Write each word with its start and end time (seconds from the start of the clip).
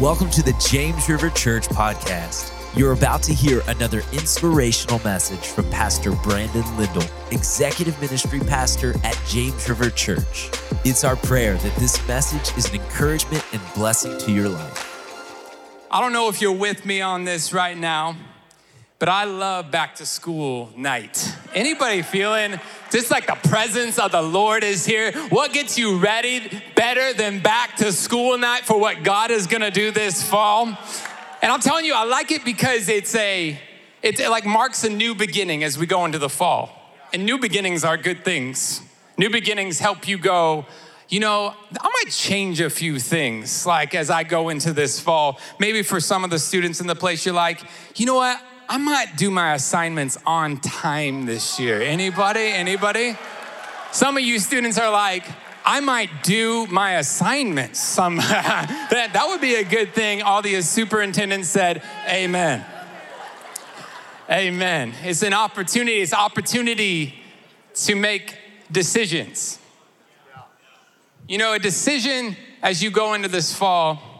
Welcome 0.00 0.30
to 0.30 0.42
the 0.42 0.54
James 0.54 1.06
River 1.08 1.28
Church 1.30 1.68
podcast. 1.68 2.50
You're 2.76 2.92
about 2.92 3.22
to 3.24 3.34
hear 3.34 3.62
another 3.68 3.98
inspirational 4.12 4.98
message 5.00 5.46
from 5.46 5.68
Pastor 5.70 6.12
Brandon 6.12 6.64
Lindell, 6.78 7.04
Executive 7.30 8.00
Ministry 8.00 8.40
Pastor 8.40 8.94
at 9.04 9.20
James 9.28 9.68
River 9.68 9.90
Church. 9.90 10.50
It's 10.84 11.04
our 11.04 11.14
prayer 11.14 11.54
that 11.54 11.76
this 11.76 12.04
message 12.08 12.56
is 12.56 12.68
an 12.70 12.80
encouragement 12.80 13.44
and 13.52 13.60
blessing 13.74 14.18
to 14.20 14.32
your 14.32 14.48
life. 14.48 15.86
I 15.90 16.00
don't 16.00 16.14
know 16.14 16.30
if 16.30 16.40
you're 16.40 16.52
with 16.52 16.86
me 16.86 17.02
on 17.02 17.24
this 17.24 17.52
right 17.52 17.76
now, 17.76 18.16
but 18.98 19.10
I 19.10 19.24
love 19.24 19.70
back 19.70 19.96
to 19.96 20.06
school 20.06 20.70
night. 20.74 21.36
Anybody 21.54 22.02
feeling 22.02 22.58
just 22.90 23.10
like 23.10 23.26
the 23.26 23.48
presence 23.48 23.98
of 23.98 24.12
the 24.12 24.22
Lord 24.22 24.64
is 24.64 24.86
here? 24.86 25.12
What 25.28 25.52
gets 25.52 25.76
you 25.76 25.98
ready 25.98 26.62
better 26.74 27.12
than 27.12 27.40
back 27.40 27.76
to 27.76 27.92
school 27.92 28.38
night 28.38 28.64
for 28.64 28.78
what 28.78 29.02
God 29.02 29.30
is 29.30 29.46
gonna 29.46 29.70
do 29.70 29.90
this 29.90 30.22
fall? 30.22 30.66
And 31.42 31.52
I'm 31.52 31.60
telling 31.60 31.84
you, 31.84 31.94
I 31.94 32.04
like 32.04 32.30
it 32.30 32.44
because 32.44 32.88
it's 32.88 33.14
a, 33.14 33.58
it 34.02 34.18
like 34.30 34.46
marks 34.46 34.84
a 34.84 34.90
new 34.90 35.14
beginning 35.14 35.62
as 35.62 35.76
we 35.76 35.86
go 35.86 36.04
into 36.04 36.18
the 36.18 36.30
fall. 36.30 36.70
And 37.12 37.26
new 37.26 37.38
beginnings 37.38 37.84
are 37.84 37.96
good 37.98 38.24
things. 38.24 38.80
New 39.18 39.28
beginnings 39.28 39.78
help 39.78 40.08
you 40.08 40.16
go, 40.16 40.64
you 41.08 41.20
know, 41.20 41.54
I 41.78 41.88
might 41.88 42.10
change 42.10 42.60
a 42.62 42.70
few 42.70 42.98
things, 42.98 43.66
like 43.66 43.94
as 43.94 44.08
I 44.08 44.22
go 44.22 44.48
into 44.48 44.72
this 44.72 44.98
fall. 44.98 45.38
Maybe 45.58 45.82
for 45.82 46.00
some 46.00 46.24
of 46.24 46.30
the 46.30 46.38
students 46.38 46.80
in 46.80 46.86
the 46.86 46.94
place, 46.94 47.26
you're 47.26 47.34
like, 47.34 47.60
you 47.96 48.06
know 48.06 48.14
what? 48.14 48.40
I 48.68 48.78
might 48.78 49.16
do 49.16 49.30
my 49.30 49.54
assignments 49.54 50.18
on 50.26 50.58
time 50.60 51.26
this 51.26 51.58
year. 51.58 51.82
Anybody? 51.82 52.40
Anybody? 52.40 53.16
Some 53.90 54.16
of 54.16 54.22
you 54.22 54.38
students 54.38 54.78
are 54.78 54.90
like, 54.90 55.24
I 55.64 55.80
might 55.80 56.22
do 56.22 56.66
my 56.66 56.96
assignments. 56.96 57.80
Some 57.80 58.16
that, 58.18 59.10
that 59.12 59.26
would 59.28 59.40
be 59.40 59.56
a 59.56 59.64
good 59.64 59.94
thing. 59.94 60.22
All 60.22 60.42
the 60.42 60.60
superintendents 60.62 61.48
said, 61.48 61.82
Amen. 62.08 62.64
Amen. 64.30 64.94
It's 65.02 65.22
an 65.22 65.34
opportunity, 65.34 66.00
it's 66.00 66.14
opportunity 66.14 67.14
to 67.74 67.94
make 67.94 68.38
decisions. 68.70 69.58
You 71.28 71.38
know, 71.38 71.52
a 71.52 71.58
decision 71.58 72.36
as 72.62 72.82
you 72.82 72.90
go 72.90 73.14
into 73.14 73.28
this 73.28 73.54
fall 73.54 74.11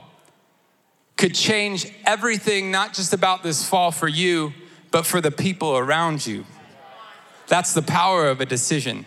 could 1.22 1.36
change 1.36 1.86
everything, 2.04 2.72
not 2.72 2.92
just 2.92 3.12
about 3.12 3.44
this 3.44 3.64
fall 3.64 3.92
for 3.92 4.08
you, 4.08 4.52
but 4.90 5.06
for 5.06 5.20
the 5.20 5.30
people 5.30 5.78
around 5.78 6.26
you. 6.26 6.44
That's 7.46 7.74
the 7.74 7.80
power 7.80 8.28
of 8.28 8.40
a 8.40 8.44
decision. 8.44 9.06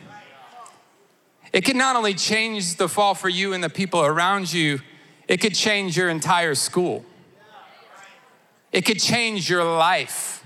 It 1.51 1.65
can 1.65 1.77
not 1.77 1.97
only 1.97 2.13
change 2.13 2.77
the 2.77 2.87
fall 2.87 3.15
for 3.15 3.27
you 3.27 3.51
and 3.51 3.61
the 3.61 3.69
people 3.69 4.01
around 4.01 4.53
you, 4.53 4.79
it 5.27 5.41
could 5.41 5.55
change 5.55 5.97
your 5.97 6.07
entire 6.07 6.55
school. 6.55 7.03
It 8.71 8.85
could 8.85 9.01
change 9.01 9.49
your 9.49 9.65
life. 9.65 10.41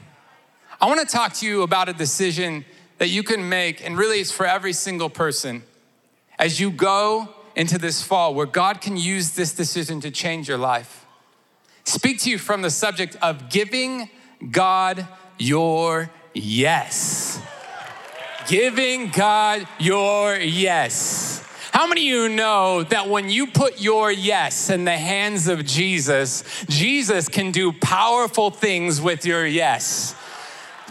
I 0.81 0.87
want 0.87 1.01
to 1.01 1.05
talk 1.05 1.33
to 1.33 1.45
you 1.45 1.61
about 1.61 1.87
a 1.87 1.93
decision 1.93 2.65
that 2.97 3.09
you 3.09 3.21
can 3.21 3.47
make, 3.47 3.85
and 3.85 3.95
really 3.95 4.17
it's 4.17 4.31
for 4.31 4.47
every 4.47 4.73
single 4.73 5.11
person. 5.11 5.61
As 6.39 6.59
you 6.59 6.71
go 6.71 7.29
into 7.55 7.77
this 7.77 8.01
fall, 8.01 8.33
where 8.33 8.47
God 8.47 8.81
can 8.81 8.97
use 8.97 9.33
this 9.35 9.53
decision 9.53 10.01
to 10.01 10.09
change 10.09 10.47
your 10.47 10.57
life. 10.57 11.05
Speak 11.89 12.19
to 12.19 12.29
you 12.29 12.37
from 12.37 12.61
the 12.61 12.69
subject 12.69 13.17
of 13.19 13.49
giving 13.49 14.11
God 14.51 15.07
your 15.39 16.11
yes. 16.35 17.41
Giving 18.47 19.09
God 19.09 19.67
your 19.79 20.35
yes. 20.35 21.43
How 21.71 21.87
many 21.87 22.01
of 22.01 22.13
you 22.13 22.29
know 22.29 22.83
that 22.83 23.09
when 23.09 23.27
you 23.27 23.47
put 23.47 23.81
your 23.81 24.11
yes 24.11 24.69
in 24.69 24.85
the 24.85 24.95
hands 24.95 25.47
of 25.47 25.65
Jesus, 25.65 26.63
Jesus 26.69 27.27
can 27.27 27.51
do 27.51 27.71
powerful 27.71 28.51
things 28.51 29.01
with 29.01 29.25
your 29.25 29.47
yes? 29.47 30.13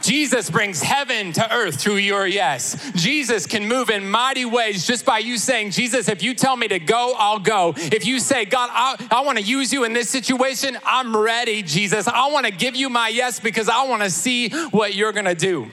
Jesus 0.08 0.48
brings 0.48 0.80
heaven 0.80 1.34
to 1.34 1.54
earth 1.54 1.78
through 1.78 1.96
your 1.96 2.26
yes. 2.26 2.92
Jesus 2.94 3.44
can 3.44 3.68
move 3.68 3.90
in 3.90 4.08
mighty 4.08 4.46
ways 4.46 4.86
just 4.86 5.04
by 5.04 5.18
you 5.18 5.36
saying, 5.36 5.70
Jesus, 5.70 6.08
if 6.08 6.22
you 6.22 6.32
tell 6.32 6.56
me 6.56 6.66
to 6.66 6.78
go, 6.78 7.12
I'll 7.18 7.38
go. 7.38 7.74
If 7.76 8.06
you 8.06 8.18
say, 8.18 8.46
God, 8.46 8.70
I, 8.72 9.06
I 9.10 9.20
want 9.20 9.36
to 9.36 9.44
use 9.44 9.70
you 9.70 9.84
in 9.84 9.92
this 9.92 10.08
situation, 10.08 10.78
I'm 10.86 11.14
ready, 11.14 11.62
Jesus. 11.62 12.08
I 12.08 12.30
want 12.30 12.46
to 12.46 12.52
give 12.52 12.74
you 12.74 12.88
my 12.88 13.08
yes 13.08 13.38
because 13.38 13.68
I 13.68 13.86
want 13.86 14.02
to 14.02 14.08
see 14.08 14.48
what 14.70 14.94
you're 14.94 15.12
going 15.12 15.26
to 15.26 15.34
do. 15.34 15.70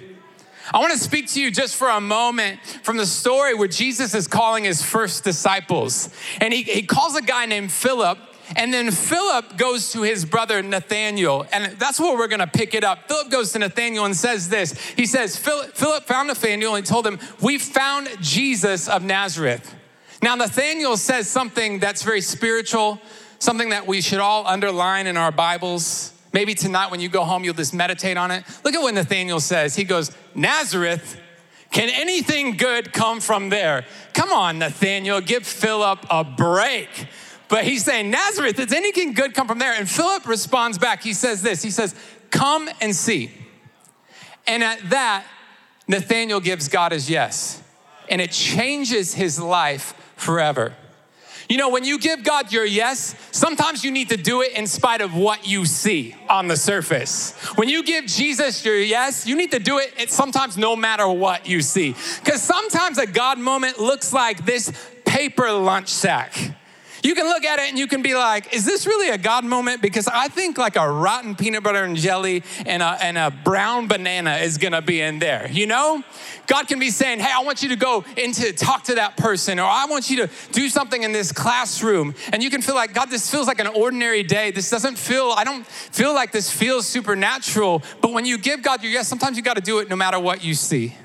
I 0.74 0.80
want 0.80 0.92
to 0.92 1.00
speak 1.00 1.28
to 1.30 1.42
you 1.42 1.50
just 1.50 1.78
for 1.78 1.88
a 1.88 2.02
moment 2.02 2.60
from 2.84 2.98
the 2.98 3.06
story 3.06 3.54
where 3.54 3.70
Jesus 3.70 4.14
is 4.14 4.28
calling 4.28 4.66
his 4.66 4.82
first 4.82 5.24
disciples. 5.24 6.10
And 6.42 6.54
he, 6.54 6.64
he 6.64 6.82
calls 6.82 7.16
a 7.16 7.22
guy 7.22 7.46
named 7.46 7.72
Philip 7.72 8.18
and 8.56 8.74
then 8.74 8.92
Philip 8.92 9.58
goes 9.58 9.92
to 9.94 10.02
his 10.02 10.26
brother 10.26 10.62
Nathaniel, 10.62 11.46
and 11.52 11.78
that's 11.78 12.00
where 12.00 12.18
we're 12.18 12.28
gonna 12.28 12.48
pick 12.48 12.74
it 12.74 12.84
up. 12.84 13.08
Philip 13.08 13.30
goes 13.30 13.52
to 13.54 13.60
Nathaniel 13.60 14.06
and 14.06 14.16
says 14.16 14.50
this 14.50 14.80
He 14.96 15.06
says, 15.06 15.38
Philip 15.38 16.04
found 16.04 16.28
Nathaniel 16.28 16.76
and 16.76 16.86
told 16.86 17.08
him, 17.08 17.20
We 17.42 17.58
found 17.58 18.10
Jesus 18.22 18.88
of 18.88 19.04
Nazareth. 19.04 19.76
Now, 20.22 20.36
Nathaniel 20.36 20.98
says 20.98 21.30
something 21.30 21.80
that's 21.80 22.04
very 22.04 22.22
spiritual, 22.22 23.00
something 23.40 23.70
that 23.70 23.86
we 23.86 24.02
should 24.02 24.20
all 24.20 24.48
underline 24.48 25.08
in 25.08 25.18
our 25.18 25.32
Bibles. 25.32 26.14
Maybe 26.34 26.54
tonight 26.54 26.92
when 26.92 27.00
you 27.00 27.10
go 27.10 27.24
home, 27.24 27.44
you'll 27.44 27.54
just 27.54 27.74
meditate 27.74 28.18
on 28.18 28.32
it. 28.32 28.44
Look 28.64 28.74
at 28.74 28.82
what 28.82 28.94
Nathaniel 28.94 29.40
says. 29.40 29.76
He 29.76 29.84
goes, 29.84 30.12
Nazareth, 30.34 31.20
can 31.72 31.90
anything 31.90 32.58
good 32.58 32.94
come 32.94 33.20
from 33.20 33.50
there? 33.50 33.86
Come 34.14 34.32
on, 34.32 34.60
Nathaniel, 34.60 35.22
give 35.22 35.46
Philip 35.46 36.06
a 36.10 36.24
break. 36.24 36.90
But 37.48 37.64
he's 37.64 37.84
saying, 37.86 38.10
Nazareth, 38.10 38.56
does 38.56 38.74
anything 38.74 39.14
good 39.14 39.34
come 39.34 39.48
from 39.48 39.60
there? 39.60 39.74
And 39.74 39.90
Philip 39.90 40.28
responds 40.28 40.78
back. 40.78 41.04
He 41.04 41.14
says 41.14 41.42
this 41.42 41.62
He 41.62 41.72
says, 41.72 41.96
Come 42.32 42.70
and 42.82 42.96
see. 42.96 43.32
And 44.48 44.64
at 44.64 44.90
that, 44.90 45.26
Nathaniel 45.88 46.40
gives 46.40 46.68
God 46.68 46.92
his 46.92 47.10
yes. 47.10 47.62
And 48.10 48.22
it 48.22 48.32
changes 48.32 49.14
his 49.14 49.40
life 49.40 49.94
forever. 50.16 50.76
You 51.50 51.58
know, 51.58 51.70
when 51.70 51.84
you 51.84 52.00
give 52.00 52.24
God 52.24 52.52
your 52.52 52.66
yes, 52.66 53.16
sometimes 53.32 53.84
you 53.84 53.92
need 53.92 54.10
to 54.10 54.18
do 54.18 54.42
it 54.42 54.54
in 54.54 54.66
spite 54.66 55.02
of 55.02 55.16
what 55.16 55.48
you 55.48 55.66
see 55.66 56.16
on 56.28 56.48
the 56.48 56.58
surface. 56.58 57.34
When 57.56 57.70
you 57.70 57.84
give 57.84 58.06
Jesus 58.06 58.66
your 58.66 58.80
yes, 58.80 59.28
you 59.28 59.36
need 59.36 59.52
to 59.52 59.60
do 59.60 59.80
it 59.80 60.10
sometimes 60.10 60.58
no 60.58 60.76
matter 60.76 61.08
what 61.08 61.48
you 61.48 61.62
see. 61.62 61.96
Because 62.24 62.42
sometimes 62.42 62.98
a 62.98 63.06
God 63.06 63.38
moment 63.38 63.80
looks 63.80 64.12
like 64.12 64.46
this 64.46 64.72
paper 65.06 65.52
lunch 65.52 65.90
sack 65.90 66.34
you 67.06 67.14
can 67.14 67.26
look 67.28 67.46
at 67.46 67.60
it 67.60 67.70
and 67.70 67.78
you 67.78 67.86
can 67.86 68.02
be 68.02 68.16
like, 68.16 68.54
is 68.54 68.66
this 68.66 68.88
really 68.88 69.10
a 69.10 69.18
God 69.18 69.46
moment? 69.46 69.82
Because 69.82 70.08
I 70.08 70.28
think 70.28 70.58
like 70.58 70.76
a 70.76 70.90
rotten 70.90 71.36
peanut 71.36 71.64
butter 71.64 71.84
and 71.84 71.96
jelly 71.96 72.44
and 72.66 72.82
a, 72.82 72.98
and 73.02 73.18
a 73.18 73.30
brown 73.30 73.88
banana 73.88 74.38
is 74.38 74.58
gonna 74.58 74.82
be 74.82 75.02
in 75.02 75.20
there, 75.20 75.48
you 75.52 75.68
know? 75.68 76.04
God 76.48 76.68
can 76.68 76.80
be 76.80 76.90
saying, 76.90 77.20
hey, 77.20 77.32
I 77.32 77.44
want 77.44 77.62
you 77.62 77.70
to 77.70 77.76
go 77.76 78.04
into 78.18 78.52
talk 78.54 78.86
to 78.86 78.96
that 78.96 79.18
person, 79.18 79.60
or 79.60 79.66
I 79.66 79.86
want 79.86 80.10
you 80.10 80.18
to 80.18 80.30
do 80.52 80.68
something 80.68 81.04
in 81.04 81.12
this 81.12 81.32
classroom. 81.32 82.16
And 82.34 82.42
you 82.42 82.50
can 82.50 82.62
feel 82.62 82.76
like, 82.76 82.94
God, 82.94 83.10
this 83.10 83.30
feels 83.30 83.48
like 83.48 83.60
an 83.60 83.68
ordinary 83.68 84.24
day. 84.24 84.52
This 84.52 84.70
doesn't 84.70 84.98
feel, 84.98 85.34
I 85.36 85.44
don't 85.44 85.66
feel 85.66 86.14
like 86.14 86.32
this 86.32 86.50
feels 86.50 86.88
supernatural. 86.88 87.84
But 88.02 88.14
when 88.14 88.26
you 88.26 88.38
give 88.38 88.62
God 88.62 88.82
your 88.84 88.92
yes, 88.92 89.08
sometimes 89.08 89.38
you 89.38 89.44
gotta 89.44 89.62
do 89.62 89.80
it 89.80 89.90
no 89.90 89.96
matter 89.96 90.20
what 90.20 90.44
you 90.44 90.54
see. 90.54 90.96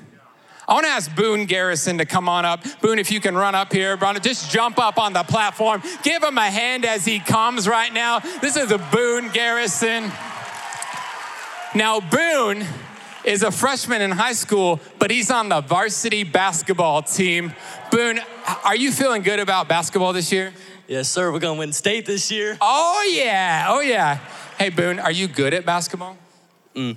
I 0.71 0.73
want 0.73 0.85
to 0.85 0.91
ask 0.91 1.13
Boone 1.13 1.47
Garrison 1.47 1.97
to 1.97 2.05
come 2.05 2.29
on 2.29 2.45
up. 2.45 2.63
Boone, 2.79 2.97
if 2.97 3.11
you 3.11 3.19
can 3.19 3.35
run 3.35 3.55
up 3.55 3.73
here, 3.73 3.97
just 4.21 4.49
jump 4.49 4.79
up 4.79 4.97
on 4.97 5.11
the 5.11 5.23
platform. 5.23 5.83
Give 6.01 6.23
him 6.23 6.37
a 6.37 6.49
hand 6.49 6.85
as 6.85 7.03
he 7.03 7.19
comes 7.19 7.67
right 7.67 7.91
now. 7.91 8.19
This 8.19 8.55
is 8.55 8.71
a 8.71 8.77
Boone 8.77 9.27
Garrison. 9.33 10.09
Now, 11.75 11.99
Boone 11.99 12.65
is 13.25 13.43
a 13.43 13.51
freshman 13.51 14.01
in 14.01 14.11
high 14.11 14.31
school, 14.31 14.79
but 14.97 15.11
he's 15.11 15.29
on 15.29 15.49
the 15.49 15.59
varsity 15.59 16.23
basketball 16.23 17.01
team. 17.01 17.51
Boone, 17.91 18.21
are 18.63 18.77
you 18.77 18.93
feeling 18.93 19.23
good 19.23 19.41
about 19.41 19.67
basketball 19.67 20.13
this 20.13 20.31
year? 20.31 20.53
Yes, 20.87 21.09
sir. 21.09 21.33
We're 21.33 21.39
going 21.39 21.57
to 21.57 21.59
win 21.59 21.73
state 21.73 22.05
this 22.05 22.31
year. 22.31 22.57
Oh, 22.61 23.11
yeah. 23.13 23.65
Oh, 23.67 23.81
yeah. 23.81 24.19
Hey, 24.57 24.69
Boone, 24.69 24.99
are 24.99 25.11
you 25.11 25.27
good 25.27 25.53
at 25.53 25.65
basketball? 25.65 26.15
Mm. 26.73 26.95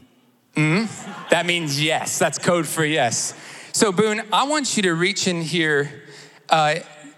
Mm? 0.55 1.29
That 1.31 1.45
means 1.45 1.83
yes. 1.83 2.21
That's 2.21 2.39
code 2.39 2.69
for 2.69 2.85
yes. 2.85 3.35
So, 3.75 3.91
Boone, 3.91 4.23
I 4.33 4.45
want 4.45 4.77
you 4.77 4.85
to 4.85 4.95
reach 4.95 5.27
in 5.27 5.43
here, 5.43 5.91
uh, 6.49 6.77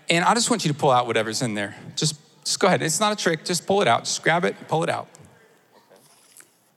and 0.08 0.24
I 0.24 0.32
just 0.32 0.48
want 0.48 0.64
you 0.64 0.72
to 0.72 0.78
pull 0.78 0.90
out 0.90 1.06
whatever's 1.06 1.42
in 1.42 1.52
there. 1.52 1.76
Just, 1.96 2.18
just 2.44 2.58
go 2.58 2.66
ahead. 2.66 2.80
It's 2.80 2.98
not 2.98 3.12
a 3.12 3.16
trick. 3.16 3.44
Just 3.44 3.66
pull 3.66 3.82
it 3.82 3.88
out. 3.88 4.04
Just 4.04 4.22
grab 4.22 4.42
it, 4.42 4.56
pull 4.66 4.82
it 4.82 4.88
out. 4.88 5.06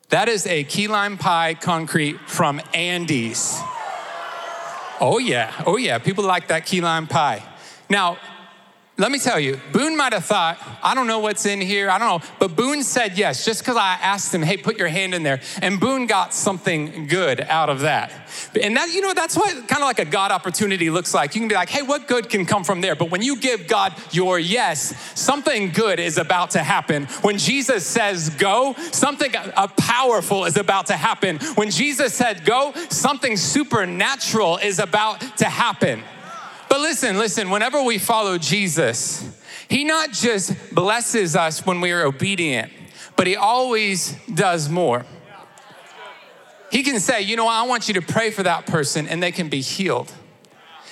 That 0.10 0.28
is 0.28 0.46
a 0.48 0.66
key 0.66 0.90
lime 0.90 1.18
pie 1.18 1.54
concrete 1.54 2.20
from 2.28 2.60
Andy's. 2.74 3.58
Oh, 5.00 5.18
yeah. 5.18 5.54
Oh, 5.66 5.78
yeah. 5.78 5.98
People 5.98 6.26
like 6.26 6.50
that 6.50 6.66
key 6.66 6.82
lime 6.82 7.08
pie. 7.08 7.42
Now, 7.90 8.18
let 9.00 9.12
me 9.12 9.18
tell 9.18 9.40
you, 9.40 9.60
Boone 9.72 9.96
might 9.96 10.12
have 10.12 10.26
thought, 10.26 10.58
I 10.84 10.94
don't 10.94 11.08
know 11.08 11.20
what's 11.20 11.46
in 11.46 11.62
here, 11.62 11.90
I 11.90 11.98
don't 11.98 12.22
know. 12.22 12.30
But 12.38 12.56
Boone 12.56 12.84
said 12.84 13.18
yes, 13.18 13.46
just 13.46 13.62
because 13.62 13.78
I 13.78 13.94
asked 14.02 14.34
him, 14.34 14.42
hey, 14.42 14.58
put 14.58 14.78
your 14.78 14.90
hand 14.90 15.14
in 15.14 15.24
there. 15.24 15.40
And 15.62 15.80
Boone 15.80 16.06
got 16.06 16.34
something 16.34 17.08
good 17.08 17.40
out 17.42 17.70
of 17.70 17.80
that. 17.80 18.12
And 18.62 18.76
that, 18.76 18.90
you 18.90 19.00
know, 19.00 19.14
that's 19.14 19.38
what 19.38 19.50
kind 19.70 19.82
of 19.82 19.88
like 19.88 20.00
a 20.00 20.06
God 20.06 20.32
opportunity 20.32 20.90
looks 20.90 21.14
like. 21.14 21.34
You 21.34 21.40
can 21.40 21.48
be 21.48 21.56
like, 21.56 21.70
hey, 21.70 21.82
what 21.82 22.08
good 22.10 22.30
can 22.30 22.46
come 22.46 22.66
from 22.66 22.82
there? 22.82 22.96
But 22.96 23.10
when 23.10 23.22
you 23.22 23.38
give 23.38 23.68
God 23.68 23.94
your 24.12 24.38
yes, 24.38 24.94
something 25.18 25.72
good 25.72 26.00
is 26.00 26.18
about 26.18 26.52
to 26.52 26.60
happen. 26.60 27.06
When 27.22 27.38
Jesus 27.38 27.86
says 27.86 28.30
go, 28.32 28.74
something 28.92 29.32
powerful 29.78 30.44
is 30.44 30.58
about 30.58 30.88
to 30.88 30.98
happen. 30.98 31.38
When 31.56 31.72
Jesus 31.72 32.14
said 32.14 32.44
go, 32.44 32.74
something 32.90 33.38
supernatural 33.38 34.58
is 34.58 34.80
about 34.80 35.22
to 35.38 35.46
happen. 35.46 36.04
But 36.70 36.82
listen, 36.82 37.18
listen, 37.18 37.50
whenever 37.50 37.82
we 37.82 37.98
follow 37.98 38.38
Jesus, 38.38 39.28
he 39.68 39.84
not 39.84 40.12
just 40.12 40.74
blesses 40.74 41.36
us 41.36 41.66
when 41.66 41.82
we 41.82 41.92
are 41.92 42.04
obedient, 42.04 42.72
but 43.16 43.28
he 43.28 43.36
always 43.36 44.16
does 44.34 44.70
more. 44.70 45.06
He 46.72 46.84
can 46.84 47.00
say, 47.00 47.22
you 47.22 47.36
know 47.36 47.46
what, 47.46 47.56
I 47.56 47.64
want 47.64 47.88
you 47.88 47.96
to 47.96 48.02
pray 48.02 48.30
for 48.30 48.44
that 48.44 48.68
person 48.68 49.08
and 49.08 49.22
they 49.22 49.32
can 49.32 49.50
be 49.50 49.62
healed. 49.62 50.14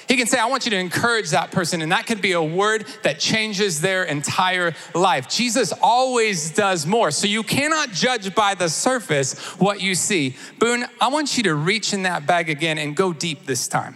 He 0.07 0.15
can 0.15 0.25
say, 0.25 0.39
I 0.39 0.45
want 0.45 0.65
you 0.65 0.71
to 0.71 0.77
encourage 0.77 1.31
that 1.31 1.51
person, 1.51 1.81
and 1.81 1.91
that 1.91 2.07
could 2.07 2.21
be 2.21 2.31
a 2.31 2.41
word 2.41 2.85
that 3.03 3.19
changes 3.19 3.81
their 3.81 4.06
entire 4.06 4.73
life. 4.95 5.27
Jesus 5.27 5.73
always 5.81 6.51
does 6.51 6.85
more. 6.85 7.12
So 7.12 7.27
you 7.27 7.44
cannot 7.44 7.91
judge 7.91 8.33
by 8.33 8.56
the 8.56 8.69
surface 8.69 9.38
what 9.59 9.81
you 9.81 9.95
see. 9.95 10.38
Boone, 10.59 10.85
I 11.01 11.09
want 11.09 11.35
you 11.35 11.44
to 11.44 11.56
reach 11.56 11.94
in 11.94 12.03
that 12.03 12.25
bag 12.25 12.50
again 12.50 12.77
and 12.77 12.95
go 12.95 13.12
deep 13.12 13.45
this 13.45 13.68
time. 13.68 13.95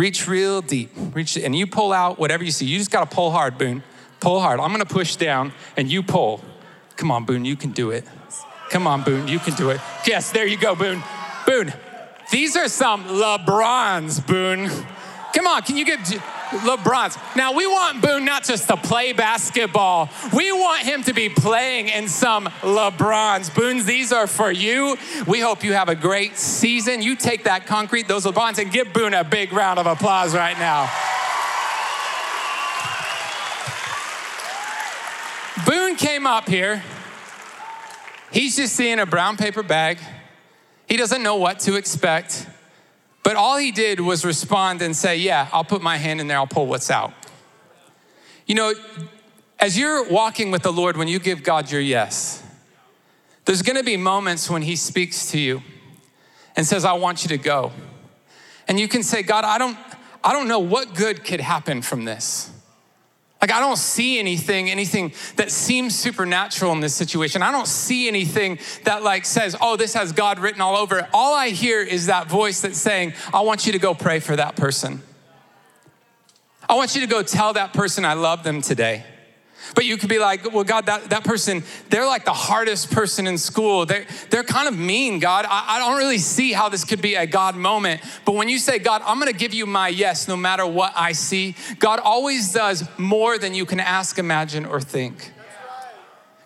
Reach 0.00 0.26
real 0.26 0.62
deep. 0.62 0.90
Reach, 1.12 1.36
and 1.36 1.54
you 1.54 1.66
pull 1.66 1.92
out 1.92 2.18
whatever 2.18 2.42
you 2.42 2.52
see. 2.52 2.64
You 2.64 2.78
just 2.78 2.90
got 2.90 3.10
to 3.10 3.14
pull 3.14 3.30
hard, 3.30 3.58
Boone. 3.58 3.82
Pull 4.20 4.40
hard. 4.40 4.58
I'm 4.58 4.68
going 4.68 4.80
to 4.82 4.90
push 4.90 5.16
down, 5.16 5.52
and 5.76 5.92
you 5.92 6.02
pull. 6.02 6.40
Come 6.96 7.10
on, 7.10 7.26
Boone, 7.26 7.44
you 7.44 7.54
can 7.54 7.72
do 7.72 7.90
it. 7.90 8.04
Come 8.70 8.86
on, 8.86 9.02
Boone, 9.02 9.28
you 9.28 9.38
can 9.38 9.52
do 9.56 9.68
it. 9.68 9.78
Yes, 10.06 10.32
there 10.32 10.46
you 10.46 10.56
go, 10.56 10.74
Boone. 10.74 11.02
Boone, 11.46 11.74
these 12.30 12.56
are 12.56 12.68
some 12.68 13.04
LeBrons, 13.04 14.26
Boone. 14.26 14.70
Come 15.34 15.46
on, 15.46 15.60
can 15.60 15.76
you 15.76 15.84
give 15.84 16.00
LeBron's? 16.50 17.16
Now, 17.36 17.52
we 17.52 17.66
want 17.66 18.02
Boone 18.02 18.24
not 18.24 18.44
just 18.44 18.68
to 18.68 18.76
play 18.76 19.12
basketball, 19.12 20.10
we 20.32 20.52
want 20.52 20.82
him 20.82 21.02
to 21.04 21.12
be 21.12 21.28
playing 21.28 21.88
in 21.88 22.08
some 22.08 22.46
LeBrons. 22.62 23.54
Boone's, 23.54 23.84
these 23.84 24.12
are 24.12 24.26
for 24.26 24.50
you. 24.50 24.96
We 25.26 25.40
hope 25.40 25.64
you 25.64 25.72
have 25.72 25.88
a 25.88 25.94
great 25.94 26.36
season. 26.36 27.02
You 27.02 27.16
take 27.16 27.44
that 27.44 27.66
concrete, 27.66 28.08
those 28.08 28.24
LeBrons, 28.24 28.58
and 28.58 28.70
give 28.70 28.92
Boone 28.92 29.14
a 29.14 29.24
big 29.24 29.52
round 29.52 29.78
of 29.78 29.86
applause 29.86 30.34
right 30.34 30.58
now. 30.58 30.90
Boone 35.66 35.94
came 35.96 36.26
up 36.26 36.48
here. 36.48 36.82
He's 38.32 38.56
just 38.56 38.74
seeing 38.74 38.98
a 38.98 39.06
brown 39.06 39.36
paper 39.36 39.62
bag. 39.62 39.98
He 40.88 40.96
doesn't 40.96 41.22
know 41.22 41.36
what 41.36 41.60
to 41.60 41.76
expect. 41.76 42.46
But 43.30 43.36
all 43.36 43.58
he 43.58 43.70
did 43.70 44.00
was 44.00 44.24
respond 44.24 44.82
and 44.82 44.96
say, 44.96 45.16
Yeah, 45.16 45.46
I'll 45.52 45.62
put 45.62 45.82
my 45.82 45.98
hand 45.98 46.20
in 46.20 46.26
there, 46.26 46.36
I'll 46.36 46.48
pull 46.48 46.66
what's 46.66 46.90
out. 46.90 47.12
You 48.44 48.56
know, 48.56 48.74
as 49.60 49.78
you're 49.78 50.02
walking 50.10 50.50
with 50.50 50.64
the 50.64 50.72
Lord, 50.72 50.96
when 50.96 51.06
you 51.06 51.20
give 51.20 51.44
God 51.44 51.70
your 51.70 51.80
yes, 51.80 52.42
there's 53.44 53.62
gonna 53.62 53.84
be 53.84 53.96
moments 53.96 54.50
when 54.50 54.62
he 54.62 54.74
speaks 54.74 55.30
to 55.30 55.38
you 55.38 55.62
and 56.56 56.66
says, 56.66 56.84
I 56.84 56.94
want 56.94 57.22
you 57.22 57.28
to 57.28 57.38
go. 57.38 57.70
And 58.66 58.80
you 58.80 58.88
can 58.88 59.04
say, 59.04 59.22
God, 59.22 59.44
I 59.44 59.58
don't, 59.58 59.78
I 60.24 60.32
don't 60.32 60.48
know 60.48 60.58
what 60.58 60.96
good 60.96 61.24
could 61.24 61.40
happen 61.40 61.82
from 61.82 62.06
this. 62.06 62.50
Like, 63.40 63.52
I 63.52 63.60
don't 63.60 63.78
see 63.78 64.18
anything, 64.18 64.68
anything 64.68 65.14
that 65.36 65.50
seems 65.50 65.98
supernatural 65.98 66.72
in 66.72 66.80
this 66.80 66.94
situation. 66.94 67.40
I 67.40 67.50
don't 67.50 67.66
see 67.66 68.06
anything 68.06 68.58
that, 68.84 69.02
like, 69.02 69.24
says, 69.24 69.56
oh, 69.60 69.76
this 69.76 69.94
has 69.94 70.12
God 70.12 70.38
written 70.38 70.60
all 70.60 70.76
over 70.76 70.98
it. 70.98 71.06
All 71.14 71.34
I 71.34 71.48
hear 71.48 71.80
is 71.80 72.06
that 72.06 72.28
voice 72.28 72.60
that's 72.60 72.78
saying, 72.78 73.14
I 73.32 73.40
want 73.40 73.64
you 73.64 73.72
to 73.72 73.78
go 73.78 73.94
pray 73.94 74.20
for 74.20 74.36
that 74.36 74.56
person. 74.56 75.02
I 76.68 76.74
want 76.74 76.94
you 76.94 77.00
to 77.00 77.06
go 77.06 77.22
tell 77.22 77.54
that 77.54 77.72
person 77.72 78.04
I 78.04 78.12
love 78.12 78.44
them 78.44 78.60
today. 78.60 79.04
But 79.74 79.84
you 79.84 79.96
could 79.96 80.08
be 80.08 80.18
like, 80.18 80.52
well, 80.52 80.64
God, 80.64 80.86
that, 80.86 81.10
that 81.10 81.24
person, 81.24 81.62
they're 81.88 82.06
like 82.06 82.24
the 82.24 82.32
hardest 82.32 82.90
person 82.90 83.26
in 83.26 83.38
school. 83.38 83.86
They're, 83.86 84.06
they're 84.30 84.44
kind 84.44 84.68
of 84.68 84.76
mean, 84.76 85.18
God. 85.18 85.46
I, 85.48 85.76
I 85.76 85.78
don't 85.78 85.96
really 85.96 86.18
see 86.18 86.52
how 86.52 86.68
this 86.68 86.84
could 86.84 87.02
be 87.02 87.14
a 87.14 87.26
God 87.26 87.56
moment. 87.56 88.00
But 88.24 88.34
when 88.34 88.48
you 88.48 88.58
say, 88.58 88.78
God, 88.78 89.02
I'm 89.04 89.18
going 89.18 89.32
to 89.32 89.38
give 89.38 89.54
you 89.54 89.66
my 89.66 89.88
yes 89.88 90.28
no 90.28 90.36
matter 90.36 90.66
what 90.66 90.92
I 90.96 91.12
see, 91.12 91.54
God 91.78 92.00
always 92.00 92.52
does 92.52 92.84
more 92.98 93.38
than 93.38 93.54
you 93.54 93.66
can 93.66 93.80
ask, 93.80 94.18
imagine, 94.18 94.66
or 94.66 94.80
think. 94.80 95.32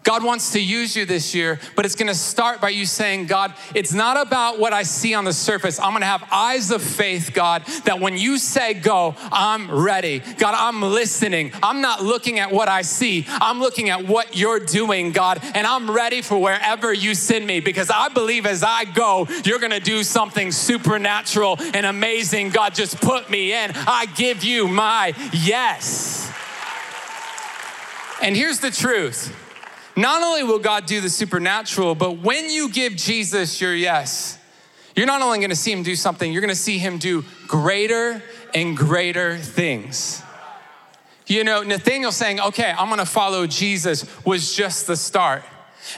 God 0.05 0.23
wants 0.23 0.53
to 0.53 0.61
use 0.61 0.95
you 0.95 1.07
this 1.07 1.35
year, 1.35 1.59
but 1.75 1.87
it's 1.87 1.95
gonna 1.95 2.15
start 2.15 2.61
by 2.61 2.69
you 2.69 2.85
saying, 2.85 3.25
God, 3.25 3.55
it's 3.75 3.95
not 3.95 4.21
about 4.21 4.59
what 4.59 4.75
I 4.75 4.83
see 4.83 5.15
on 5.15 5.25
the 5.25 5.33
surface. 5.33 5.81
I'm 5.81 5.95
gonna 5.95 6.05
have 6.05 6.29
eyes 6.31 6.71
of 6.71 6.83
faith, 6.83 7.31
God, 7.33 7.65
that 7.87 8.01
when 8.01 8.19
you 8.19 8.37
say 8.37 8.75
go, 8.75 9.17
I'm 9.33 9.71
ready. 9.71 10.19
God, 10.39 10.55
I'm 10.55 10.83
listening. 10.83 11.53
I'm 11.63 11.81
not 11.81 12.03
looking 12.03 12.39
at 12.39 12.53
what 12.53 12.69
I 12.69 12.83
see, 12.83 13.27
I'm 13.29 13.61
looking 13.61 13.89
at 13.89 14.07
what 14.07 14.37
you're 14.37 14.61
doing, 14.61 15.13
God, 15.13 15.41
and 15.55 15.67
I'm 15.67 15.91
ready 15.91 16.21
for 16.21 16.39
wherever 16.39 16.93
you 16.93 17.15
send 17.15 17.47
me 17.47 17.61
because 17.61 17.89
I 17.89 18.09
believe 18.09 18.45
as 18.45 18.63
I 18.63 18.85
go, 18.85 19.27
you're 19.45 19.59
gonna 19.59 19.81
do 19.81 20.03
something 20.03 20.53
supernatural 20.53 21.57
and 21.73 21.87
amazing. 21.87 22.51
God, 22.51 22.75
just 22.75 23.01
put 23.01 23.31
me 23.31 23.55
in. 23.55 23.73
I 23.75 24.05
give 24.15 24.45
you 24.45 24.69
my 24.69 25.15
yes. 25.33 26.31
And 28.23 28.37
here's 28.37 28.61
the 28.61 28.71
truth 28.71 29.35
not 29.97 30.23
only 30.23 30.43
will 30.43 30.59
God 30.59 30.87
do 30.87 31.01
the 31.01 31.11
supernatural, 31.11 31.95
but 31.95 32.19
when 32.19 32.51
you 32.51 32.69
give 32.69 32.97
Jesus 32.97 33.61
your 33.61 33.75
yes, 33.75 34.39
you're 34.97 35.07
not 35.07 35.23
only 35.23 35.41
gonna 35.41 35.55
see 35.55 35.73
him 35.73 35.83
do 35.83 35.97
something, 35.97 36.33
you're 36.33 36.41
gonna 36.41 36.55
see 36.55 36.79
him 36.79 36.99
do 36.99 37.25
greater 37.47 38.23
and 38.55 38.77
greater 38.77 39.39
things. 39.39 40.23
You 41.27 41.43
know, 41.43 41.63
Nathaniel 41.63 42.13
saying, 42.13 42.41
okay, 42.41 42.75
I'm 42.77 42.89
gonna 42.89 43.07
follow 43.07 43.47
Jesus 43.47 44.05
was 44.25 44.55
just 44.55 44.87
the 44.87 44.97
start. 44.97 45.43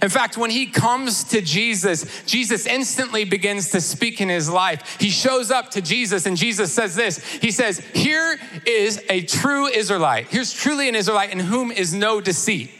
In 0.03 0.09
fact, 0.09 0.37
when 0.37 0.51
he 0.51 0.67
comes 0.67 1.25
to 1.25 1.41
Jesus, 1.41 2.25
Jesus 2.27 2.67
instantly 2.67 3.25
begins 3.25 3.71
to 3.71 3.81
speak 3.81 4.21
in 4.21 4.29
his 4.29 4.51
life. 4.51 4.97
He 5.01 5.11
shows 5.11 5.51
up 5.51 5.71
to 5.71 5.81
Jesus, 5.81 6.27
and 6.27 6.37
Jesus 6.37 6.73
says 6.73 6.97
this 6.97 7.25
He 7.25 7.51
says, 7.51 7.79
Here 7.95 8.37
is 8.67 9.03
a 9.09 9.23
true 9.23 9.69
Israelite. 9.69 10.27
Here's 10.29 10.53
truly 10.53 10.89
an 10.89 10.97
Israelite 10.97 11.31
in 11.31 11.39
whom 11.39 11.71
is 11.71 11.95
no 11.95 12.21
deceit. 12.21 12.71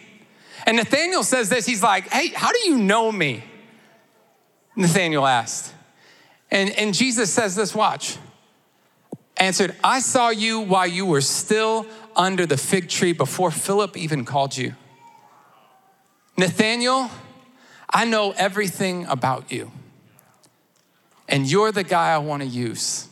And 0.67 0.77
Nathaniel 0.77 1.23
says 1.23 1.49
this 1.49 1.65
he's 1.65 1.83
like, 1.83 2.09
Hey, 2.09 2.29
how 2.29 2.51
do 2.51 2.59
you 2.69 2.77
know 2.77 3.11
me? 3.11 3.45
Nathaniel 4.75 5.27
asked. 5.27 5.73
And, 6.51 6.71
and 6.71 6.93
Jesus 6.93 7.33
says 7.33 7.55
this 7.55 7.75
watch. 7.75 8.19
Answered, 9.39 9.75
I 9.83 10.01
saw 10.01 10.31
you 10.31 10.61
while 10.61 10.87
you 10.87 11.07
were 11.07 11.21
still 11.21 11.87
under 12.15 12.47
the 12.47 12.57
fig 12.57 12.89
tree 12.89 13.13
before 13.13 13.51
Philip 13.51 13.97
even 13.97 14.25
called 14.25 14.57
you. 14.57 14.75
Nathaniel, 16.39 17.11
I 17.89 18.05
know 18.05 18.33
everything 18.33 19.07
about 19.07 19.53
you. 19.53 19.71
And 21.29 21.51
you're 21.51 21.73
the 21.73 21.85
guy 21.85 22.13
I 22.15 22.19
want 22.19 22.43
to 22.43 22.49
use. 22.49 23.09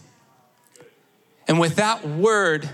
And 1.47 1.61
with 1.61 1.76
that 1.76 2.07
word, 2.07 2.69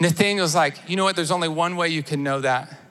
Nathaniel's 0.00 0.54
like, 0.54 0.78
you 0.88 0.96
know 0.96 1.04
what? 1.04 1.16
There's 1.16 1.30
only 1.30 1.48
one 1.48 1.76
way 1.76 1.88
you 1.88 2.02
can 2.02 2.22
know 2.22 2.40
that 2.40 2.83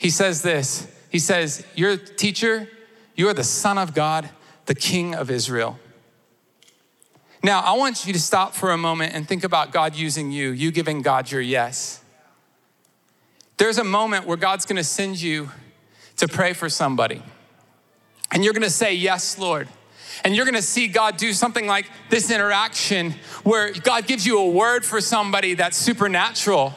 he 0.00 0.08
says 0.08 0.42
this 0.42 0.88
He 1.10 1.20
says, 1.20 1.64
You're 1.76 1.96
teacher, 1.96 2.68
you 3.14 3.28
are 3.28 3.34
the 3.34 3.44
Son 3.44 3.78
of 3.78 3.94
God, 3.94 4.28
the 4.66 4.74
King 4.74 5.14
of 5.14 5.30
Israel. 5.30 5.78
Now, 7.42 7.60
I 7.60 7.76
want 7.76 8.06
you 8.06 8.12
to 8.12 8.18
stop 8.18 8.54
for 8.54 8.72
a 8.72 8.76
moment 8.76 9.14
and 9.14 9.28
think 9.28 9.44
about 9.44 9.72
God 9.72 9.94
using 9.94 10.30
you, 10.30 10.50
you 10.50 10.72
giving 10.72 11.00
God 11.00 11.30
your 11.30 11.40
yes. 11.40 12.02
There's 13.56 13.78
a 13.78 13.84
moment 13.84 14.26
where 14.26 14.36
God's 14.36 14.66
gonna 14.66 14.84
send 14.84 15.20
you 15.20 15.50
to 16.16 16.26
pray 16.26 16.54
for 16.54 16.68
somebody, 16.68 17.22
and 18.32 18.42
you're 18.42 18.54
gonna 18.54 18.70
say, 18.70 18.94
Yes, 18.94 19.38
Lord. 19.38 19.68
And 20.22 20.36
you're 20.36 20.44
gonna 20.44 20.60
see 20.60 20.86
God 20.86 21.16
do 21.16 21.32
something 21.32 21.66
like 21.66 21.86
this 22.10 22.30
interaction 22.30 23.14
where 23.42 23.72
God 23.72 24.06
gives 24.06 24.26
you 24.26 24.38
a 24.38 24.50
word 24.50 24.84
for 24.84 25.00
somebody 25.00 25.54
that's 25.54 25.78
supernatural 25.78 26.74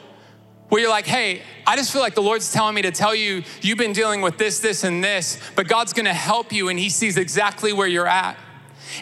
where 0.73 0.81
you're 0.81 0.89
like, 0.89 1.05
hey, 1.05 1.43
I 1.67 1.75
just 1.75 1.93
feel 1.93 2.01
like 2.01 2.15
the 2.15 2.23
Lord's 2.23 2.51
telling 2.51 2.73
me 2.73 2.81
to 2.81 2.89
tell 2.89 3.13
you, 3.13 3.43
you've 3.61 3.77
been 3.77 3.93
dealing 3.93 4.21
with 4.21 4.39
this, 4.39 4.57
this, 4.57 4.83
and 4.83 5.03
this, 5.03 5.39
but 5.55 5.67
God's 5.67 5.93
gonna 5.93 6.15
help 6.15 6.51
you 6.51 6.67
and 6.67 6.79
He 6.79 6.89
sees 6.89 7.15
exactly 7.15 7.71
where 7.71 7.85
you're 7.85 8.07
at. 8.07 8.35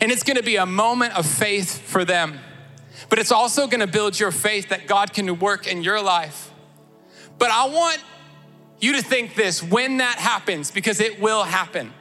And 0.01 0.11
it's 0.11 0.23
gonna 0.23 0.43
be 0.43 0.57
a 0.57 0.65
moment 0.65 1.17
of 1.17 1.25
faith 1.25 1.79
for 1.79 2.03
them. 2.03 2.41
But 3.07 3.19
it's 3.19 3.31
also 3.31 3.67
gonna 3.67 3.87
build 3.87 4.19
your 4.19 4.31
faith 4.31 4.67
that 4.67 4.85
God 4.85 5.13
can 5.13 5.39
work 5.39 5.65
in 5.65 5.81
your 5.81 6.01
life. 6.01 6.51
But 7.39 7.51
I 7.51 7.69
want 7.69 8.03
you 8.81 8.97
to 8.97 9.01
think 9.01 9.35
this 9.35 9.63
when 9.63 9.95
that 9.99 10.17
happens, 10.17 10.71
because 10.71 10.99
it 10.99 11.21
will 11.21 11.43
happen. 11.43 11.93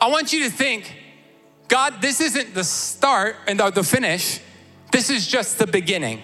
I 0.00 0.08
want 0.08 0.32
you 0.32 0.44
to 0.44 0.50
think, 0.50 0.96
God, 1.66 2.00
this 2.00 2.20
isn't 2.20 2.54
the 2.54 2.62
start 2.62 3.34
and 3.48 3.58
the 3.58 3.82
finish, 3.82 4.38
this 4.92 5.10
is 5.10 5.26
just 5.26 5.58
the 5.58 5.66
beginning. 5.66 6.22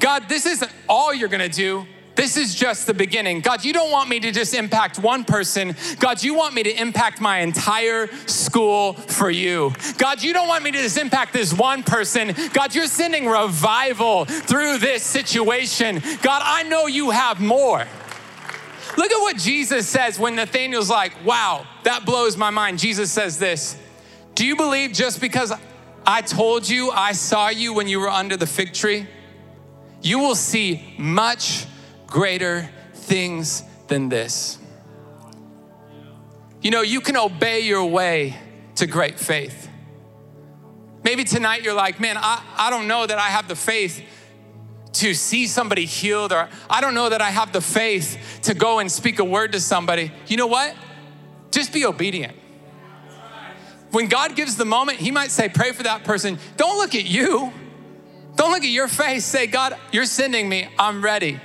God, 0.00 0.28
this 0.28 0.46
isn't 0.46 0.70
all 0.88 1.14
you're 1.14 1.28
gonna 1.28 1.48
do. 1.48 1.86
This 2.16 2.38
is 2.38 2.54
just 2.54 2.86
the 2.86 2.94
beginning. 2.94 3.40
God, 3.40 3.62
you 3.62 3.74
don't 3.74 3.90
want 3.90 4.08
me 4.08 4.18
to 4.20 4.32
just 4.32 4.54
impact 4.54 4.98
one 4.98 5.22
person. 5.22 5.76
God, 6.00 6.22
you 6.22 6.34
want 6.34 6.54
me 6.54 6.62
to 6.62 6.80
impact 6.80 7.20
my 7.20 7.40
entire 7.40 8.08
school 8.26 8.94
for 8.94 9.30
you. 9.30 9.74
God, 9.98 10.22
you 10.22 10.32
don't 10.32 10.48
want 10.48 10.64
me 10.64 10.70
to 10.70 10.78
just 10.78 10.96
impact 10.96 11.34
this 11.34 11.52
one 11.52 11.82
person. 11.82 12.34
God, 12.54 12.74
you're 12.74 12.86
sending 12.86 13.26
revival 13.26 14.24
through 14.24 14.78
this 14.78 15.02
situation. 15.02 16.00
God, 16.22 16.40
I 16.42 16.62
know 16.62 16.86
you 16.86 17.10
have 17.10 17.38
more. 17.38 17.86
Look 18.96 19.12
at 19.12 19.20
what 19.20 19.36
Jesus 19.36 19.86
says 19.86 20.18
when 20.18 20.36
Nathaniel's 20.36 20.88
like, 20.88 21.12
wow, 21.22 21.66
that 21.82 22.06
blows 22.06 22.38
my 22.38 22.48
mind. 22.48 22.78
Jesus 22.78 23.12
says 23.12 23.38
this 23.38 23.78
Do 24.34 24.46
you 24.46 24.56
believe 24.56 24.92
just 24.92 25.20
because 25.20 25.52
I 26.06 26.22
told 26.22 26.66
you 26.66 26.90
I 26.92 27.12
saw 27.12 27.50
you 27.50 27.74
when 27.74 27.88
you 27.88 28.00
were 28.00 28.08
under 28.08 28.38
the 28.38 28.46
fig 28.46 28.72
tree? 28.72 29.06
You 30.02 30.18
will 30.18 30.34
see 30.34 30.94
much 30.98 31.66
greater 32.06 32.70
things 32.94 33.62
than 33.88 34.08
this. 34.08 34.58
You 36.62 36.70
know, 36.70 36.82
you 36.82 37.00
can 37.00 37.16
obey 37.16 37.60
your 37.60 37.84
way 37.86 38.36
to 38.76 38.86
great 38.86 39.18
faith. 39.18 39.68
Maybe 41.04 41.24
tonight 41.24 41.62
you're 41.62 41.74
like, 41.74 42.00
man, 42.00 42.16
I, 42.18 42.42
I 42.56 42.70
don't 42.70 42.88
know 42.88 43.06
that 43.06 43.18
I 43.18 43.28
have 43.28 43.46
the 43.46 43.54
faith 43.54 44.02
to 44.94 45.14
see 45.14 45.46
somebody 45.46 45.84
healed, 45.84 46.32
or 46.32 46.48
I 46.68 46.80
don't 46.80 46.94
know 46.94 47.08
that 47.08 47.20
I 47.20 47.30
have 47.30 47.52
the 47.52 47.60
faith 47.60 48.40
to 48.42 48.54
go 48.54 48.78
and 48.78 48.90
speak 48.90 49.18
a 49.18 49.24
word 49.24 49.52
to 49.52 49.60
somebody. 49.60 50.10
You 50.26 50.36
know 50.38 50.46
what? 50.46 50.74
Just 51.50 51.72
be 51.72 51.84
obedient. 51.84 52.36
When 53.90 54.08
God 54.08 54.34
gives 54.34 54.56
the 54.56 54.64
moment, 54.64 54.98
He 54.98 55.10
might 55.10 55.30
say, 55.30 55.48
pray 55.48 55.72
for 55.72 55.82
that 55.84 56.04
person. 56.04 56.38
Don't 56.56 56.78
look 56.78 56.94
at 56.94 57.04
you. 57.04 57.52
Don't 58.36 58.50
look 58.50 58.62
at 58.62 58.70
your 58.70 58.88
face. 58.88 59.24
Say, 59.24 59.46
God, 59.46 59.76
you're 59.92 60.04
sending 60.04 60.48
me. 60.48 60.68
I'm 60.78 61.02
ready. 61.02 61.40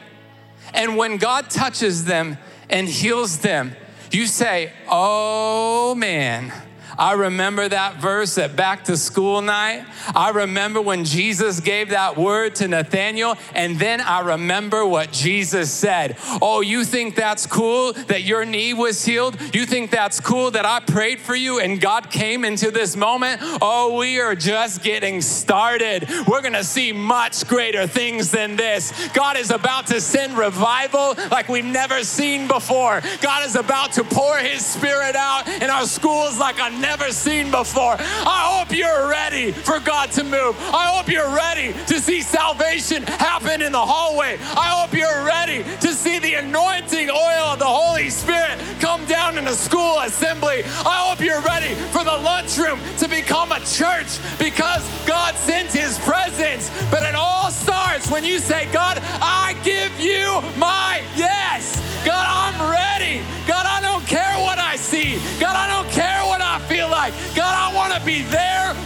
And 0.73 0.97
when 0.97 1.17
God 1.17 1.49
touches 1.49 2.05
them 2.05 2.37
and 2.69 2.87
heals 2.87 3.39
them, 3.39 3.75
you 4.11 4.27
say, 4.27 4.71
Oh 4.89 5.95
man, 5.95 6.51
I 6.97 7.13
remember 7.13 7.67
that 7.67 7.95
verse 7.95 8.37
at 8.37 8.55
back 8.55 8.85
to 8.85 8.97
school 8.97 9.41
night. 9.41 9.85
I 10.15 10.29
remember 10.29 10.81
when 10.81 11.05
Jesus 11.05 11.59
gave 11.59 11.89
that 11.89 12.17
word 12.17 12.55
to 12.55 12.67
Nathaniel, 12.67 13.37
and 13.53 13.79
then 13.79 14.01
I 14.01 14.19
remember 14.21 14.85
what 14.85 15.11
Jesus 15.11 15.71
said. 15.71 16.17
Oh, 16.41 16.61
you 16.61 16.83
think 16.83 17.15
that's 17.15 17.45
cool 17.45 17.93
that 17.93 18.23
your 18.23 18.45
knee 18.45 18.73
was 18.73 19.03
healed? 19.03 19.39
You 19.53 19.65
think 19.65 19.91
that's 19.91 20.19
cool 20.19 20.51
that 20.51 20.65
I 20.65 20.79
prayed 20.79 21.19
for 21.19 21.35
you 21.35 21.59
and 21.59 21.79
God 21.79 22.09
came 22.09 22.43
into 22.45 22.71
this 22.71 22.95
moment? 22.95 23.41
Oh, 23.61 23.97
we 23.97 24.19
are 24.19 24.35
just 24.35 24.83
getting 24.83 25.21
started. 25.21 26.07
We're 26.27 26.41
gonna 26.41 26.63
see 26.63 26.91
much 26.91 27.47
greater 27.47 27.87
things 27.87 28.31
than 28.31 28.55
this. 28.55 28.91
God 29.09 29.37
is 29.37 29.51
about 29.51 29.87
to 29.87 30.01
send 30.01 30.37
revival 30.37 31.15
like 31.29 31.49
we've 31.49 31.65
never 31.65 32.03
seen 32.03 32.47
before. 32.47 33.01
God 33.21 33.45
is 33.45 33.55
about 33.55 33.93
to 33.93 34.03
pour 34.03 34.37
His 34.37 34.65
Spirit 34.65 35.15
out 35.15 35.47
in 35.47 35.69
our 35.69 35.85
schools 35.85 36.39
like 36.39 36.59
I 36.59 36.69
never 36.81 37.11
seen 37.11 37.51
before. 37.51 37.95
I 37.99 38.57
hope 38.57 38.75
you're 38.75 39.07
ready 39.07 39.51
for 39.51 39.79
God 39.79 40.11
to 40.13 40.23
move. 40.23 40.55
I 40.59 40.87
hope 40.87 41.07
you're 41.07 41.33
ready 41.33 41.73
to 41.85 41.99
see 41.99 42.21
salvation 42.21 43.03
happen 43.03 43.61
in 43.61 43.71
the 43.71 43.85
hallway. 43.85 44.37
I 44.41 44.67
hope 44.79 44.93
you're 44.93 45.25
ready 45.25 45.63
to 45.81 45.87
see 45.93 46.19
the 46.19 46.35
anointing 46.35 47.09
oil 47.09 47.53
of 47.53 47.59
the 47.59 47.65
Holy 47.65 48.09
Spirit 48.09 48.59
come 48.79 49.05
down 49.05 49.37
in 49.37 49.47
a 49.47 49.53
school 49.53 49.99
assembly. 49.99 50.63
I 50.65 51.07
hope 51.07 51.21
you're 51.21 51.41
ready 51.41 51.75
for 51.93 52.03
the 52.03 52.17
lunchroom 52.17 52.79
to 52.97 53.07
become 53.07 53.51
a 53.51 53.59
church 53.59 54.19
because 54.39 54.83
God 55.05 55.35
sent 55.35 55.71
his 55.71 55.99
presence. 55.99 56.71
But 56.89 57.03
it 57.03 57.15
all 57.15 57.51
starts 57.51 58.09
when 58.09 58.25
you 58.25 58.39
say, 58.39 58.71
God, 58.71 58.97
I 59.21 59.55
give 59.63 59.99
you 59.99 60.41
my 60.57 61.01
yes. 61.15 61.50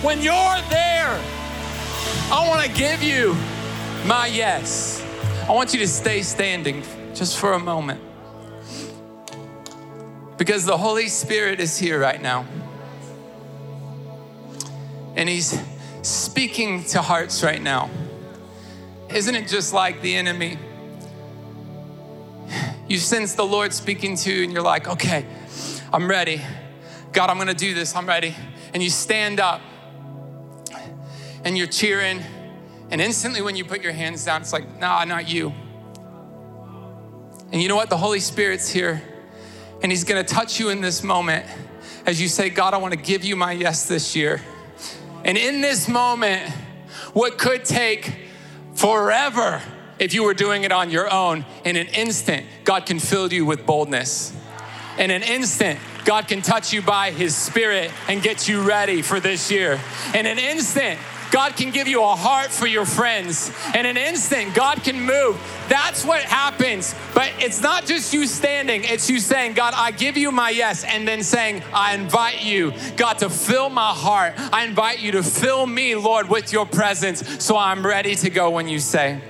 When 0.06 0.22
you're 0.22 0.62
there. 0.70 1.20
I 2.32 2.46
want 2.48 2.64
to 2.64 2.72
give 2.72 3.02
you 3.02 3.36
my 4.06 4.28
yes. 4.28 5.04
I 5.50 5.52
want 5.52 5.74
you 5.74 5.80
to 5.80 5.88
stay 5.88 6.22
standing 6.22 6.84
just 7.16 7.40
for 7.40 7.54
a 7.54 7.60
moment 7.60 8.00
because 10.38 10.64
the 10.64 10.78
Holy 10.78 11.08
Spirit 11.08 11.60
is 11.60 11.80
here 11.80 12.00
right 12.00 12.22
now. 12.22 12.46
And 15.16 15.28
He's 15.28 15.60
speaking 16.04 16.84
to 16.84 17.02
hearts 17.02 17.42
right 17.42 17.62
now. 17.62 17.90
Isn't 19.10 19.34
it 19.34 19.48
just 19.48 19.74
like 19.74 20.04
the 20.04 20.16
enemy? 20.16 20.60
You 22.88 23.00
sense 23.00 23.34
the 23.34 23.46
Lord 23.46 23.74
speaking 23.74 24.16
to 24.18 24.32
you, 24.32 24.44
and 24.44 24.54
you're 24.54 24.62
like, 24.62 24.88
okay, 24.88 25.26
I'm 25.92 26.08
ready. 26.08 26.42
God, 27.12 27.32
I'm 27.32 27.40
gonna 27.40 27.56
do 27.56 27.74
this, 27.74 27.96
I'm 27.96 28.06
ready. 28.06 28.36
And 28.72 28.84
you 28.84 28.92
stand 28.92 29.40
up 29.40 29.62
and 31.46 31.58
you're 31.58 31.68
cheering, 31.68 32.22
and 32.90 33.00
instantly 33.00 33.42
when 33.42 33.56
you 33.56 33.64
put 33.64 33.82
your 33.82 33.94
hands 33.94 34.26
down, 34.26 34.42
it's 34.42 34.52
like, 34.52 34.80
nah, 34.80 35.06
not 35.06 35.30
you. 35.30 35.54
And 37.52 37.62
you 37.62 37.70
know 37.70 37.76
what? 37.76 37.90
The 37.90 37.98
Holy 37.98 38.20
Spirit's 38.20 38.68
here, 38.70 39.02
and 39.82 39.92
He's 39.92 40.04
gonna 40.04 40.24
touch 40.24 40.60
you 40.60 40.70
in 40.70 40.82
this 40.82 41.04
moment 41.04 41.46
as 42.06 42.22
you 42.22 42.28
say, 42.28 42.50
God, 42.50 42.74
I 42.74 42.78
wanna 42.78 42.98
give 42.98 43.24
you 43.24 43.36
my 43.36 43.52
yes 43.52 43.88
this 43.88 44.16
year. 44.16 44.42
And 45.24 45.38
in 45.38 45.62
this 45.62 45.88
moment, 45.88 46.52
what 47.14 47.38
could 47.38 47.64
take 47.64 48.14
forever 48.74 49.62
if 49.98 50.14
you 50.14 50.24
were 50.24 50.34
doing 50.34 50.64
it 50.64 50.72
on 50.72 50.90
your 50.90 51.12
own, 51.12 51.46
in 51.64 51.76
an 51.78 51.88
instant, 51.88 52.46
God 52.64 52.86
can 52.86 53.00
fill 53.00 53.32
you 53.32 53.46
with 53.46 53.66
boldness. 53.66 54.36
In 54.98 55.10
an 55.10 55.24
instant, 55.24 55.80
God 56.04 56.28
can 56.28 56.42
touch 56.42 56.74
you 56.74 56.82
by 56.82 57.12
His 57.12 57.36
Spirit 57.36 57.92
and 58.08 58.22
get 58.22 58.48
you 58.48 58.62
ready 58.62 59.02
for 59.02 59.20
this 59.20 59.50
year. 59.50 59.80
In 60.14 60.26
an 60.26 60.38
instant, 60.38 61.00
God 61.32 61.56
can 61.56 61.72
give 61.72 61.88
you 61.88 62.04
a 62.04 62.16
heart 62.16 62.52
for 62.52 62.68
your 62.68 62.86
friends. 62.86 63.52
In 63.74 63.86
an 63.86 63.98
instant, 63.98 64.54
God 64.54 64.84
can 64.84 65.02
move. 65.02 65.40
That's 65.68 66.06
what 66.06 66.22
happens. 66.22 66.96
But 67.14 67.32
it's 67.40 67.62
not 67.62 67.86
just 67.86 68.14
you 68.14 68.28
standing, 68.28 68.84
it's 68.84 69.10
you 69.10 69.20
saying, 69.20 69.54
God, 69.54 69.74
I 69.76 69.92
give 69.92 70.18
you 70.18 70.32
my 70.32 70.50
yes, 70.50 70.84
and 70.84 71.08
then 71.08 71.24
saying, 71.24 71.64
I 71.74 71.96
invite 71.96 72.44
you, 72.44 72.74
God, 72.98 73.20
to 73.20 73.30
fill 73.30 73.70
my 73.70 73.92
heart. 73.92 74.34
I 74.38 74.66
invite 74.66 75.00
you 75.00 75.12
to 75.14 75.24
fill 75.24 75.66
me, 75.66 75.96
Lord, 75.96 76.30
with 76.30 76.54
your 76.54 76.66
presence 76.66 77.44
so 77.44 77.58
I'm 77.58 77.86
ready 77.86 78.16
to 78.16 78.30
go 78.30 78.50
when 78.50 78.68
you 78.68 78.80
say. 78.80 79.22